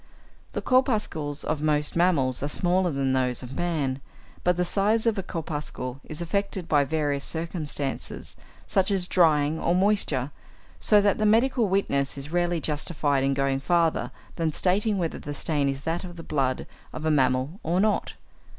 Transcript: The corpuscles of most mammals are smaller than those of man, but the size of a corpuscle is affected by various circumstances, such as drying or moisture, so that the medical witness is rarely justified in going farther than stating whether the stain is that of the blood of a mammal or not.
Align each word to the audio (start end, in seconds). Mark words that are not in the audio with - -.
The 0.53 0.63
corpuscles 0.63 1.43
of 1.43 1.61
most 1.61 1.95
mammals 1.95 2.41
are 2.41 2.47
smaller 2.47 2.89
than 2.89 3.13
those 3.13 3.43
of 3.43 3.53
man, 3.55 4.01
but 4.43 4.57
the 4.57 4.65
size 4.65 5.05
of 5.05 5.19
a 5.19 5.21
corpuscle 5.21 6.01
is 6.03 6.23
affected 6.23 6.67
by 6.67 6.85
various 6.85 7.23
circumstances, 7.23 8.35
such 8.65 8.89
as 8.89 9.07
drying 9.07 9.59
or 9.59 9.75
moisture, 9.75 10.31
so 10.79 11.01
that 11.01 11.19
the 11.19 11.27
medical 11.27 11.67
witness 11.69 12.17
is 12.17 12.31
rarely 12.31 12.59
justified 12.59 13.23
in 13.23 13.35
going 13.35 13.59
farther 13.59 14.09
than 14.37 14.51
stating 14.51 14.97
whether 14.97 15.19
the 15.19 15.35
stain 15.35 15.69
is 15.69 15.81
that 15.81 16.03
of 16.03 16.15
the 16.15 16.23
blood 16.23 16.65
of 16.91 17.05
a 17.05 17.11
mammal 17.11 17.59
or 17.61 17.79
not. 17.79 18.15